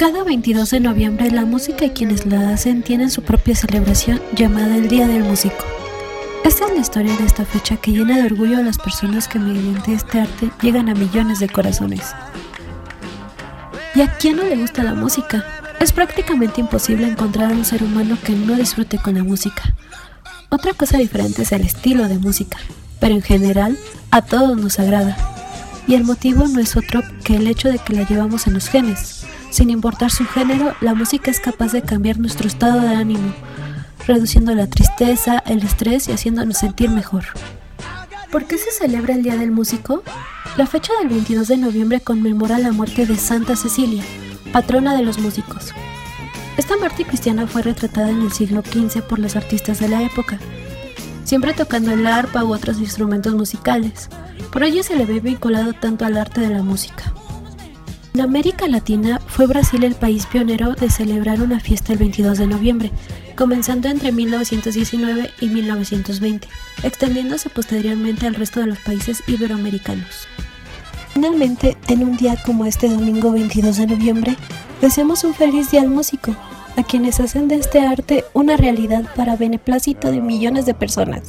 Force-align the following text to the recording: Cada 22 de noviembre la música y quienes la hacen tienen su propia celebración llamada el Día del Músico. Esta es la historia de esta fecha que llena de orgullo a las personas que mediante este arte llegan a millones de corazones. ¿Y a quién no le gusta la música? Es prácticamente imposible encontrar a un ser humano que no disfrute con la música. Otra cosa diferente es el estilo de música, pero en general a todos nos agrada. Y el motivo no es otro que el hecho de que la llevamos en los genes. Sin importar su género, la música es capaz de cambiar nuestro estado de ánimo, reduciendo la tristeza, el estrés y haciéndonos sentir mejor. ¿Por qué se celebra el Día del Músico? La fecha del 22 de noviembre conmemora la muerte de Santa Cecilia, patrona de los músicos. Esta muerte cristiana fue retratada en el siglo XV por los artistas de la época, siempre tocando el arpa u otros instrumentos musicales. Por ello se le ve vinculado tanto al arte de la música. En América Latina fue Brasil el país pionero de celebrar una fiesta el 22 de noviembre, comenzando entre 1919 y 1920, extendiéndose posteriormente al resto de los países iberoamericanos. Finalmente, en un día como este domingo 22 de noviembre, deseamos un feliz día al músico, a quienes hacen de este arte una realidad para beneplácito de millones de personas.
Cada 0.00 0.24
22 0.24 0.70
de 0.70 0.80
noviembre 0.80 1.30
la 1.30 1.44
música 1.44 1.84
y 1.84 1.90
quienes 1.90 2.24
la 2.24 2.54
hacen 2.54 2.82
tienen 2.82 3.10
su 3.10 3.20
propia 3.20 3.54
celebración 3.54 4.18
llamada 4.34 4.74
el 4.74 4.88
Día 4.88 5.06
del 5.06 5.24
Músico. 5.24 5.62
Esta 6.42 6.64
es 6.64 6.72
la 6.72 6.80
historia 6.80 7.14
de 7.18 7.26
esta 7.26 7.44
fecha 7.44 7.76
que 7.76 7.90
llena 7.90 8.16
de 8.16 8.24
orgullo 8.24 8.56
a 8.56 8.62
las 8.62 8.78
personas 8.78 9.28
que 9.28 9.38
mediante 9.38 9.92
este 9.92 10.20
arte 10.20 10.50
llegan 10.62 10.88
a 10.88 10.94
millones 10.94 11.38
de 11.38 11.50
corazones. 11.50 12.14
¿Y 13.94 14.00
a 14.00 14.10
quién 14.16 14.36
no 14.36 14.44
le 14.44 14.56
gusta 14.56 14.82
la 14.84 14.94
música? 14.94 15.44
Es 15.80 15.92
prácticamente 15.92 16.62
imposible 16.62 17.06
encontrar 17.06 17.52
a 17.52 17.54
un 17.54 17.66
ser 17.66 17.82
humano 17.82 18.16
que 18.24 18.32
no 18.32 18.56
disfrute 18.56 18.96
con 18.96 19.16
la 19.16 19.22
música. 19.22 19.74
Otra 20.48 20.72
cosa 20.72 20.96
diferente 20.96 21.42
es 21.42 21.52
el 21.52 21.60
estilo 21.60 22.08
de 22.08 22.18
música, 22.18 22.56
pero 23.00 23.14
en 23.14 23.22
general 23.22 23.76
a 24.10 24.22
todos 24.22 24.56
nos 24.56 24.78
agrada. 24.78 25.39
Y 25.86 25.94
el 25.94 26.04
motivo 26.04 26.46
no 26.46 26.60
es 26.60 26.76
otro 26.76 27.02
que 27.24 27.36
el 27.36 27.46
hecho 27.46 27.68
de 27.68 27.78
que 27.78 27.94
la 27.94 28.06
llevamos 28.06 28.46
en 28.46 28.54
los 28.54 28.68
genes. 28.68 29.24
Sin 29.50 29.70
importar 29.70 30.10
su 30.10 30.24
género, 30.24 30.74
la 30.80 30.94
música 30.94 31.30
es 31.30 31.40
capaz 31.40 31.72
de 31.72 31.82
cambiar 31.82 32.18
nuestro 32.18 32.46
estado 32.46 32.80
de 32.80 32.94
ánimo, 32.94 33.34
reduciendo 34.06 34.54
la 34.54 34.68
tristeza, 34.68 35.42
el 35.46 35.62
estrés 35.62 36.08
y 36.08 36.12
haciéndonos 36.12 36.58
sentir 36.58 36.90
mejor. 36.90 37.24
¿Por 38.30 38.44
qué 38.44 38.58
se 38.58 38.70
celebra 38.70 39.14
el 39.14 39.24
Día 39.24 39.36
del 39.36 39.50
Músico? 39.50 40.04
La 40.56 40.66
fecha 40.66 40.92
del 41.00 41.08
22 41.08 41.48
de 41.48 41.56
noviembre 41.56 42.00
conmemora 42.00 42.58
la 42.58 42.70
muerte 42.70 43.06
de 43.06 43.16
Santa 43.16 43.56
Cecilia, 43.56 44.04
patrona 44.52 44.96
de 44.96 45.02
los 45.02 45.18
músicos. 45.18 45.74
Esta 46.56 46.76
muerte 46.76 47.04
cristiana 47.04 47.46
fue 47.46 47.62
retratada 47.62 48.10
en 48.10 48.22
el 48.22 48.32
siglo 48.32 48.62
XV 48.62 49.02
por 49.02 49.18
los 49.18 49.34
artistas 49.34 49.80
de 49.80 49.88
la 49.88 50.02
época, 50.02 50.38
siempre 51.30 51.54
tocando 51.54 51.92
el 51.92 52.08
arpa 52.08 52.42
u 52.42 52.52
otros 52.52 52.80
instrumentos 52.80 53.32
musicales. 53.34 54.08
Por 54.50 54.64
ello 54.64 54.82
se 54.82 54.96
le 54.96 55.06
ve 55.06 55.20
vinculado 55.20 55.72
tanto 55.74 56.04
al 56.04 56.16
arte 56.16 56.40
de 56.40 56.48
la 56.48 56.64
música. 56.64 57.14
En 58.12 58.22
América 58.22 58.66
Latina 58.66 59.20
fue 59.28 59.46
Brasil 59.46 59.84
el 59.84 59.94
país 59.94 60.26
pionero 60.26 60.74
de 60.74 60.90
celebrar 60.90 61.40
una 61.40 61.60
fiesta 61.60 61.92
el 61.92 62.00
22 62.00 62.36
de 62.36 62.48
noviembre, 62.48 62.90
comenzando 63.36 63.86
entre 63.86 64.10
1919 64.10 65.30
y 65.40 65.46
1920, 65.50 66.48
extendiéndose 66.82 67.48
posteriormente 67.48 68.26
al 68.26 68.34
resto 68.34 68.58
de 68.58 68.66
los 68.66 68.78
países 68.80 69.22
iberoamericanos. 69.28 70.26
Finalmente, 71.14 71.76
en 71.86 72.02
un 72.02 72.16
día 72.16 72.42
como 72.44 72.66
este 72.66 72.88
domingo 72.88 73.30
22 73.30 73.76
de 73.76 73.86
noviembre, 73.86 74.36
deseamos 74.80 75.22
un 75.22 75.34
feliz 75.34 75.70
día 75.70 75.82
al 75.82 75.90
músico, 75.90 76.34
a 76.80 76.82
quienes 76.82 77.20
hacen 77.20 77.46
de 77.46 77.56
este 77.56 77.80
arte 77.80 78.24
una 78.32 78.56
realidad 78.56 79.04
para 79.14 79.36
beneplácito 79.36 80.10
de 80.10 80.20
millones 80.20 80.64
de 80.64 80.72
personas. 80.72 81.22